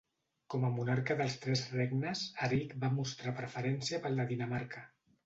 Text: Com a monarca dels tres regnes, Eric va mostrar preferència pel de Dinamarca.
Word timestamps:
Com 0.51 0.63
a 0.67 0.69
monarca 0.77 1.17
dels 1.19 1.35
tres 1.43 1.61
regnes, 1.73 2.23
Eric 2.47 2.73
va 2.85 2.89
mostrar 2.95 3.35
preferència 3.41 4.01
pel 4.07 4.19
de 4.23 4.27
Dinamarca. 4.33 4.83